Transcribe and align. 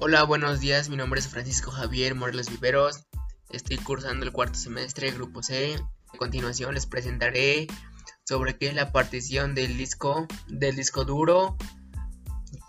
Hola, 0.00 0.22
buenos 0.22 0.60
días. 0.60 0.88
Mi 0.88 0.96
nombre 0.96 1.18
es 1.18 1.26
Francisco 1.26 1.72
Javier 1.72 2.14
Morelos 2.14 2.48
Viveros. 2.48 3.02
Estoy 3.50 3.78
cursando 3.78 4.24
el 4.24 4.30
cuarto 4.30 4.56
semestre, 4.56 5.10
Grupo 5.10 5.42
C. 5.42 5.74
A 6.14 6.16
continuación 6.16 6.72
les 6.74 6.86
presentaré 6.86 7.66
sobre 8.24 8.56
qué 8.56 8.68
es 8.68 8.74
la 8.74 8.92
partición 8.92 9.56
del 9.56 9.76
disco, 9.76 10.28
del 10.46 10.76
disco 10.76 11.04
duro. 11.04 11.56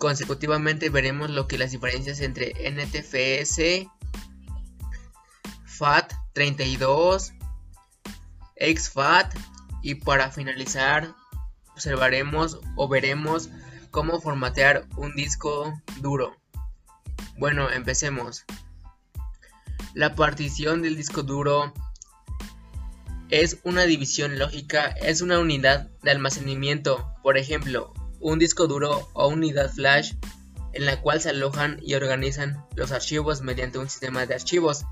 Consecutivamente 0.00 0.90
veremos 0.90 1.30
lo 1.30 1.46
que 1.46 1.56
las 1.56 1.70
diferencias 1.70 2.18
entre 2.18 2.52
NTFS, 2.68 3.86
FAT32, 5.78 7.32
exFAT 8.56 9.38
y 9.82 9.94
para 9.94 10.32
finalizar 10.32 11.14
observaremos 11.74 12.58
o 12.74 12.88
veremos 12.88 13.50
cómo 13.92 14.20
formatear 14.20 14.88
un 14.96 15.14
disco 15.14 15.80
duro. 16.00 16.39
Bueno, 17.40 17.70
empecemos. 17.70 18.44
La 19.94 20.14
partición 20.14 20.82
del 20.82 20.94
disco 20.94 21.22
duro 21.22 21.72
es 23.30 23.60
una 23.64 23.84
división 23.84 24.38
lógica, 24.38 24.88
es 24.88 25.22
una 25.22 25.38
unidad 25.38 25.88
de 26.02 26.10
almacenamiento, 26.10 27.14
por 27.22 27.38
ejemplo, 27.38 27.94
un 28.20 28.38
disco 28.38 28.66
duro 28.66 29.08
o 29.14 29.28
unidad 29.28 29.72
flash 29.72 30.12
en 30.74 30.84
la 30.84 31.00
cual 31.00 31.22
se 31.22 31.30
alojan 31.30 31.80
y 31.82 31.94
organizan 31.94 32.62
los 32.76 32.92
archivos 32.92 33.40
mediante 33.40 33.78
un 33.78 33.88
sistema 33.88 34.26
de 34.26 34.34
archivos. 34.34 34.84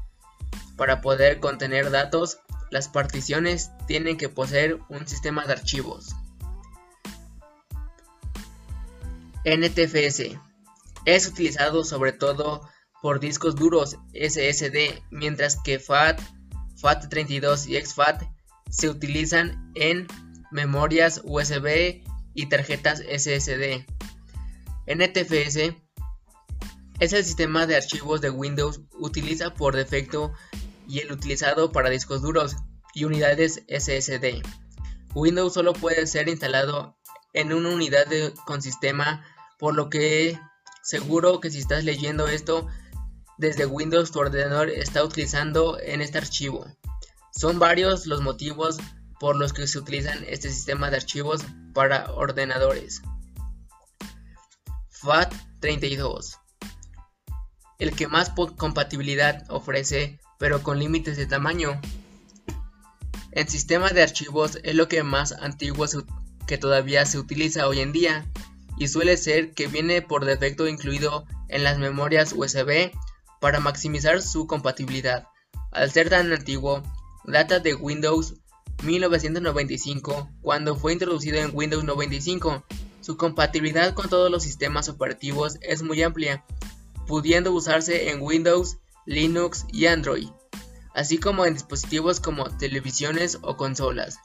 Para 0.78 1.02
poder 1.02 1.40
contener 1.40 1.90
datos, 1.90 2.38
las 2.70 2.88
particiones 2.88 3.72
tienen 3.86 4.16
que 4.16 4.30
poseer 4.30 4.78
un 4.88 5.06
sistema 5.06 5.44
de 5.44 5.52
archivos. 5.52 6.16
NTFS 9.44 10.47
es 11.04 11.26
utilizado 11.26 11.84
sobre 11.84 12.12
todo 12.12 12.68
por 13.02 13.20
discos 13.20 13.54
duros 13.54 13.96
SSD, 14.12 15.00
mientras 15.10 15.56
que 15.62 15.78
FAT, 15.78 16.20
FAT32 16.80 17.66
y 17.68 17.76
exFAT 17.76 18.22
se 18.70 18.88
utilizan 18.88 19.72
en 19.74 20.06
memorias 20.50 21.20
USB 21.24 22.02
y 22.34 22.46
tarjetas 22.46 23.00
SSD. 23.00 23.86
NTFS 24.86 25.74
es 27.00 27.12
el 27.12 27.24
sistema 27.24 27.66
de 27.66 27.76
archivos 27.76 28.20
de 28.20 28.30
Windows 28.30 28.80
utiliza 28.98 29.54
por 29.54 29.76
defecto 29.76 30.32
y 30.88 31.00
el 31.00 31.12
utilizado 31.12 31.70
para 31.70 31.90
discos 31.90 32.22
duros 32.22 32.56
y 32.94 33.04
unidades 33.04 33.62
SSD. 33.68 34.42
Windows 35.14 35.54
solo 35.54 35.72
puede 35.72 36.06
ser 36.06 36.28
instalado 36.28 36.96
en 37.32 37.52
una 37.52 37.70
unidad 37.70 38.06
de, 38.06 38.32
con 38.46 38.62
sistema, 38.62 39.24
por 39.58 39.74
lo 39.74 39.90
que 39.90 40.38
seguro 40.88 41.38
que 41.40 41.50
si 41.50 41.58
estás 41.58 41.84
leyendo 41.84 42.28
esto 42.28 42.66
desde 43.36 43.66
Windows 43.66 44.10
tu 44.10 44.20
ordenador 44.20 44.70
está 44.70 45.04
utilizando 45.04 45.78
en 45.78 46.00
este 46.00 46.16
archivo. 46.16 46.66
Son 47.30 47.58
varios 47.58 48.06
los 48.06 48.22
motivos 48.22 48.78
por 49.20 49.36
los 49.36 49.52
que 49.52 49.66
se 49.66 49.78
utilizan 49.78 50.24
este 50.26 50.48
sistema 50.48 50.88
de 50.88 50.96
archivos 50.96 51.42
para 51.74 52.10
ordenadores. 52.14 53.02
FAT32 55.02 56.38
el 57.78 57.94
que 57.94 58.08
más 58.08 58.32
compatibilidad 58.56 59.44
ofrece 59.50 60.18
pero 60.38 60.62
con 60.62 60.78
límites 60.78 61.18
de 61.18 61.26
tamaño. 61.26 61.78
El 63.32 63.46
sistema 63.46 63.90
de 63.90 64.02
archivos 64.02 64.58
es 64.62 64.74
lo 64.74 64.88
que 64.88 65.02
más 65.02 65.32
antiguo 65.32 65.84
que 66.46 66.56
todavía 66.56 67.04
se 67.04 67.18
utiliza 67.18 67.68
hoy 67.68 67.80
en 67.80 67.92
día 67.92 68.26
y 68.78 68.88
suele 68.88 69.16
ser 69.16 69.52
que 69.52 69.66
viene 69.66 70.02
por 70.02 70.24
defecto 70.24 70.68
incluido 70.68 71.26
en 71.48 71.64
las 71.64 71.78
memorias 71.78 72.32
USB 72.32 72.92
para 73.40 73.60
maximizar 73.60 74.22
su 74.22 74.46
compatibilidad. 74.46 75.26
Al 75.72 75.90
ser 75.90 76.08
tan 76.08 76.32
antiguo, 76.32 76.82
data 77.24 77.58
de 77.58 77.74
Windows 77.74 78.34
1995 78.84 80.30
cuando 80.40 80.76
fue 80.76 80.92
introducido 80.92 81.38
en 81.38 81.50
Windows 81.52 81.84
95. 81.84 82.64
Su 83.00 83.16
compatibilidad 83.16 83.94
con 83.94 84.08
todos 84.08 84.30
los 84.30 84.42
sistemas 84.42 84.88
operativos 84.88 85.58
es 85.62 85.82
muy 85.82 86.02
amplia, 86.02 86.44
pudiendo 87.06 87.52
usarse 87.52 88.10
en 88.10 88.20
Windows, 88.20 88.76
Linux 89.06 89.64
y 89.72 89.86
Android, 89.86 90.28
así 90.94 91.18
como 91.18 91.46
en 91.46 91.54
dispositivos 91.54 92.20
como 92.20 92.44
televisiones 92.58 93.38
o 93.42 93.56
consolas. 93.56 94.18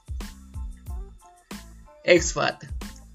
exFAT 2.04 2.64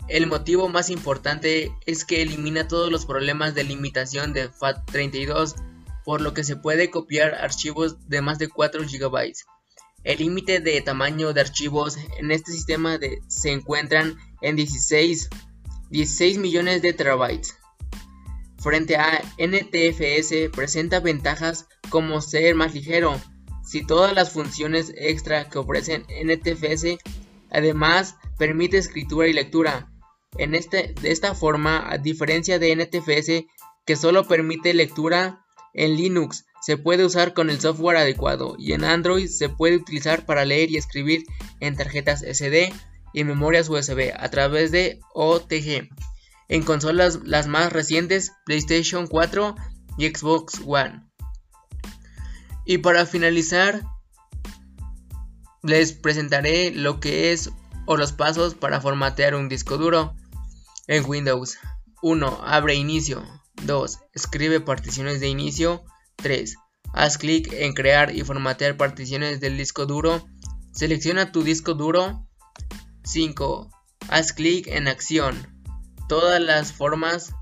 el 0.09 0.27
motivo 0.27 0.69
más 0.69 0.89
importante 0.89 1.71
es 1.85 2.03
que 2.03 2.21
elimina 2.21 2.67
todos 2.67 2.91
los 2.91 3.05
problemas 3.05 3.53
de 3.53 3.63
limitación 3.63 4.33
de 4.33 4.51
FAT32, 4.51 5.55
por 6.03 6.21
lo 6.21 6.33
que 6.33 6.43
se 6.43 6.55
puede 6.55 6.89
copiar 6.89 7.35
archivos 7.35 8.09
de 8.09 8.21
más 8.21 8.39
de 8.39 8.49
4 8.49 8.81
GB. 8.81 9.33
El 10.03 10.17
límite 10.17 10.59
de 10.59 10.81
tamaño 10.81 11.33
de 11.33 11.41
archivos 11.41 11.97
en 12.17 12.31
este 12.31 12.51
sistema 12.51 12.97
se 13.27 13.51
encuentran 13.51 14.17
en 14.41 14.55
16, 14.55 15.29
16 15.91 16.37
millones 16.39 16.81
de 16.81 16.93
terabytes. 16.93 17.55
Frente 18.57 18.97
a 18.97 19.21
NTFS 19.37 20.49
presenta 20.51 20.99
ventajas 20.99 21.67
como 21.89 22.21
ser 22.21 22.55
más 22.55 22.73
ligero, 22.73 23.19
si 23.69 23.85
todas 23.85 24.15
las 24.15 24.31
funciones 24.31 24.91
extra 24.97 25.47
que 25.47 25.59
ofrecen 25.59 26.07
NTFS 26.09 26.97
además 27.51 28.15
permite 28.39 28.79
escritura 28.79 29.27
y 29.27 29.33
lectura, 29.33 29.91
en 30.37 30.55
este, 30.55 30.93
de 31.01 31.11
esta 31.11 31.33
forma, 31.35 31.91
a 31.91 31.97
diferencia 31.97 32.59
de 32.59 32.75
NTFS 32.75 33.45
que 33.85 33.95
solo 33.95 34.27
permite 34.27 34.73
lectura 34.73 35.45
en 35.73 35.95
Linux, 35.95 36.45
se 36.61 36.77
puede 36.77 37.05
usar 37.05 37.33
con 37.33 37.49
el 37.49 37.59
software 37.59 37.97
adecuado 37.97 38.55
y 38.57 38.73
en 38.73 38.83
Android 38.83 39.27
se 39.27 39.49
puede 39.49 39.77
utilizar 39.77 40.25
para 40.25 40.45
leer 40.45 40.69
y 40.69 40.77
escribir 40.77 41.23
en 41.59 41.75
tarjetas 41.75 42.21
SD 42.21 42.73
y 43.13 43.23
memorias 43.23 43.69
USB 43.69 44.11
a 44.15 44.29
través 44.29 44.71
de 44.71 44.99
OTG. 45.13 45.89
En 46.49 46.63
consolas 46.63 47.19
las 47.23 47.47
más 47.47 47.71
recientes, 47.71 48.33
PlayStation 48.45 49.07
4 49.07 49.55
y 49.97 50.07
Xbox 50.07 50.61
One. 50.65 51.03
Y 52.65 52.79
para 52.79 53.05
finalizar, 53.05 53.83
les 55.63 55.93
presentaré 55.93 56.71
lo 56.71 56.99
que 56.99 57.31
es 57.31 57.51
o 57.85 57.97
los 57.97 58.11
pasos 58.11 58.53
para 58.53 58.81
formatear 58.81 59.35
un 59.35 59.49
disco 59.49 59.77
duro 59.77 60.15
en 60.89 61.05
Windows. 61.07 61.59
1. 62.01 62.41
Abre 62.43 62.73
inicio. 62.73 63.23
2. 63.63 63.99
Escribe 64.13 64.59
particiones 64.59 65.19
de 65.19 65.27
inicio. 65.27 65.83
3. 66.17 66.55
Haz 66.93 67.17
clic 67.19 67.53
en 67.53 67.73
crear 67.73 68.13
y 68.13 68.23
formatear 68.23 68.75
particiones 68.75 69.39
del 69.39 69.55
disco 69.55 69.85
duro. 69.85 70.27
Selecciona 70.73 71.31
tu 71.31 71.43
disco 71.43 71.75
duro. 71.75 72.27
5. 73.03 73.69
Haz 74.09 74.33
clic 74.33 74.67
en 74.67 74.87
acción. 74.87 75.63
Todas 76.07 76.41
las 76.41 76.73
formas, 76.73 77.35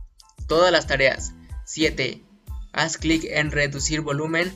todas 0.47 0.73
las 0.73 0.85
tareas. 0.85 1.33
7. 1.65 2.25
Haz 2.73 2.97
clic 2.97 3.23
en 3.23 3.51
reducir 3.51 4.01
volumen. 4.01 4.53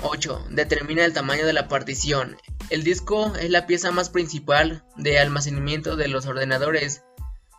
8. 0.00 0.46
Determina 0.50 1.04
el 1.04 1.12
tamaño 1.12 1.44
de 1.44 1.52
la 1.52 1.66
partición. 1.66 2.36
El 2.70 2.84
disco 2.84 3.34
es 3.34 3.50
la 3.50 3.66
pieza 3.66 3.90
más 3.90 4.10
principal 4.10 4.84
de 4.96 5.18
almacenamiento 5.18 5.96
de 5.96 6.06
los 6.06 6.26
ordenadores. 6.26 7.02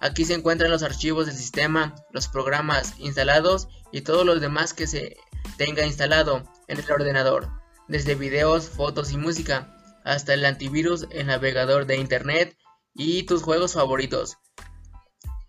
Aquí 0.01 0.25
se 0.25 0.33
encuentran 0.33 0.71
los 0.71 0.83
archivos 0.83 1.25
del 1.25 1.35
sistema, 1.35 1.95
los 2.11 2.27
programas 2.27 2.93
instalados 2.99 3.67
y 3.91 4.01
todo 4.01 4.23
lo 4.23 4.39
demás 4.39 4.73
que 4.73 4.87
se 4.87 5.17
tenga 5.57 5.85
instalado 5.85 6.43
en 6.67 6.79
el 6.79 6.91
ordenador, 6.91 7.49
desde 7.87 8.15
videos, 8.15 8.69
fotos 8.69 9.11
y 9.11 9.17
música, 9.17 9.75
hasta 10.03 10.33
el 10.33 10.45
antivirus, 10.45 11.07
el 11.11 11.27
navegador 11.27 11.85
de 11.85 11.97
internet 11.97 12.57
y 12.93 13.23
tus 13.23 13.41
juegos 13.41 13.73
favoritos. 13.73 14.37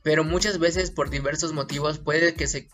Pero 0.02 0.24
muchas 0.24 0.58
veces 0.58 0.90
por 0.90 1.10
diversos 1.10 1.52
motivos 1.52 1.98
puede 1.98 2.34
que 2.34 2.46
se 2.46 2.68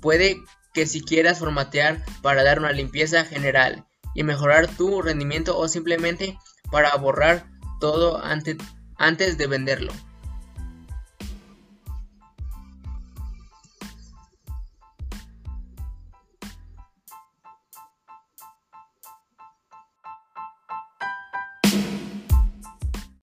puede 0.00 0.42
que 0.74 0.86
si 0.86 1.02
quieras 1.02 1.38
formatear 1.38 2.04
para 2.22 2.42
dar 2.42 2.58
una 2.58 2.72
limpieza 2.72 3.24
general 3.24 3.86
y 4.14 4.24
mejorar 4.24 4.66
tu 4.68 5.02
rendimiento 5.02 5.56
o 5.56 5.68
simplemente 5.68 6.38
para 6.70 6.94
borrar 6.96 7.46
todo 7.80 8.22
antes, 8.22 8.56
antes 8.96 9.38
de 9.38 9.46
venderlo. 9.46 9.92